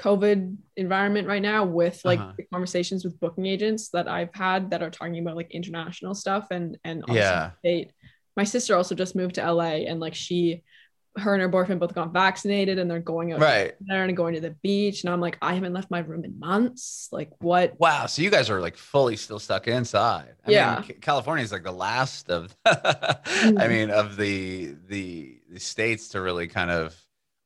[0.00, 2.32] COVID environment right now with like Uh-huh.
[2.36, 6.48] the conversations with booking agents that I've had that are talking about like international stuff
[6.50, 7.50] and and also Yeah.
[7.60, 7.92] state.
[8.36, 10.64] My sister also just moved to LA and like she
[11.18, 13.74] her and her boyfriend both got vaccinated and they're going out Right.
[13.80, 16.38] there and going to the beach and I'm like I haven't left my room in
[16.38, 18.06] months like what Wow.
[18.06, 20.34] So you guys are like fully still stuck inside.
[20.46, 20.82] I Yeah.
[20.88, 26.20] Mean, California is like the last of, I mean, of the, the the states to
[26.22, 26.96] really kind of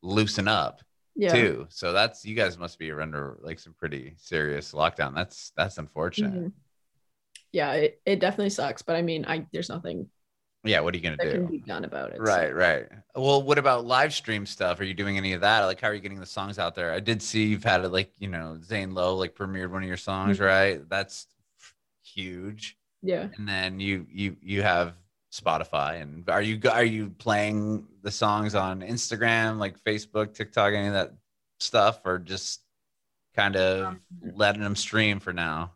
[0.03, 0.83] loosen up
[1.17, 1.67] yeah too.
[1.71, 5.15] So that's you guys must be under like some pretty serious lockdown.
[5.15, 6.35] That's that's unfortunate.
[6.35, 6.53] Mhm.
[7.53, 10.09] yeah it, it definitely sucks but I mean I there's nothing
[10.69, 10.81] Yeah.
[10.81, 11.31] What are you gonna do?
[11.33, 12.23] can be done about it so.
[12.23, 12.87] Right, right.
[13.15, 14.81] Well, what about live stream stuff?
[14.81, 15.65] Are you doing any of that?
[15.65, 16.93] Like, how are you getting the songs out there?
[16.93, 19.89] I did see you've had it, like, you know, Zane Lowe like premiered one of
[19.89, 20.47] your songs, Mhm.
[20.47, 20.89] right?
[20.89, 21.27] That's
[22.05, 22.77] huge.
[23.03, 24.95] yeah And then you you you have
[25.33, 30.87] Spotify, and are you are you playing the songs on Instagram, like Facebook, TikTok, any
[30.89, 31.13] of that
[31.61, 32.61] stuff, or just
[33.35, 34.01] kind of Um,
[34.35, 35.73] letting them stream for now?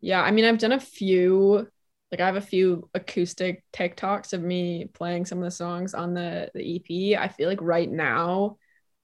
[0.00, 1.70] Yeah, I mean, I've done a few,
[2.14, 6.14] like I have a few acoustic TikToks of me playing some of the songs on
[6.14, 7.16] the the EP.
[7.18, 8.56] I feel like right now,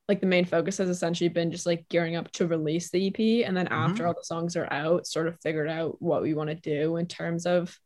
[0.08, 3.44] like the main focus has essentially been just like gearing up to release the EP,
[3.44, 4.06] and then after Mhm.
[4.06, 7.06] all the songs are out, sort of figured out what we want to do in
[7.08, 7.76] terms of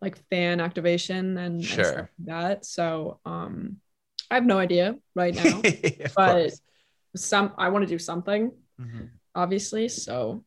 [0.00, 1.84] like fan activation and, and Sure.
[1.84, 2.64] stuff like that.
[2.64, 3.80] So, um,
[4.30, 5.62] I have no idea right now.
[6.14, 6.60] But- course.
[7.16, 9.10] some I want to do something, Mhm.
[9.34, 9.88] obviously.
[9.88, 10.44] So,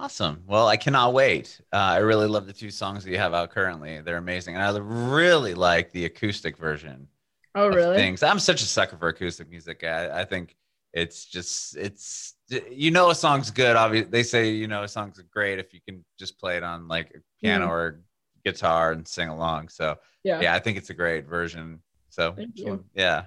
[0.00, 0.42] Awesome.
[0.46, 1.60] Well, I cannot wait.
[1.74, 4.00] Uh, I really love the two songs that you have out currently.
[4.00, 4.54] They're amazing.
[4.56, 7.06] And I really like the acoustic version
[7.54, 7.96] Oh, really?
[7.96, 8.22] things.
[8.22, 9.84] I'm such a sucker for acoustic music.
[9.84, 10.56] I, I think
[10.94, 13.76] it's just it's you know a song's good.
[13.76, 16.88] Obviously, they say you know a song's great if you can just play it on
[16.88, 17.70] like a piano Mhm.
[17.70, 18.00] or
[18.42, 19.68] guitar and sing along.
[19.68, 20.40] So Yeah.
[20.40, 21.82] yeah, I think it's a great version.
[22.08, 22.84] So Thank you.
[22.94, 23.26] yeah,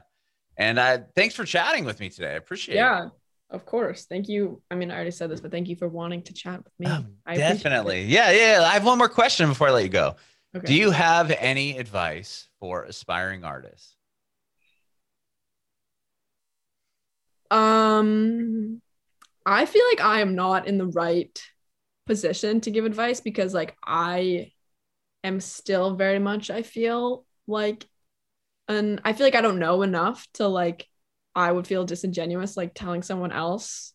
[0.58, 2.32] and uh, thanks for chatting with me today.
[2.32, 2.78] I appreciate it.
[2.80, 3.10] Yeah.
[3.54, 4.06] Of course.
[4.06, 4.64] Thank you.
[4.72, 6.88] I mean, I already said this, but thank you for wanting to chat with me.
[6.90, 8.02] Oh, I definitely.
[8.06, 8.64] Yeah, yeah.
[8.64, 10.16] I have one more question before I let you go.
[10.56, 10.66] Okay.
[10.66, 13.96] Do you have any advice for aspiring artists?
[17.52, 18.82] Um,
[19.46, 21.40] I feel like I am not in the right
[22.08, 24.52] position to give advice because, like, I
[25.24, 27.88] am still very much, I feel like,
[28.68, 30.88] and I feel like I don't know enough to, like,
[31.36, 33.94] I would feel disingenuous, like, telling someone else.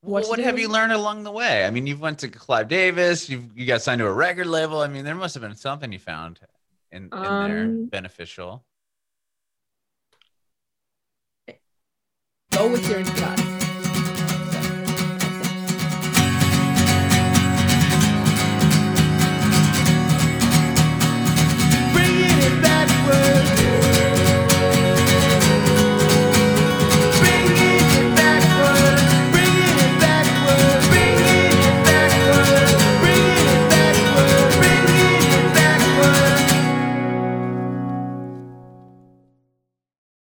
[0.00, 1.64] What, to what have you learned along the way?
[1.64, 3.28] I mean, you've went to Clive Davis.
[3.30, 4.80] you've you got signed to a record label.
[4.80, 6.40] I mean, there must have been something you found
[6.92, 8.64] in, in there Um, beneficial.
[12.50, 13.53] Go with your gut.